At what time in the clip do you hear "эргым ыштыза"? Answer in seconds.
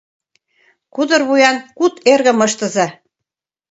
2.11-2.87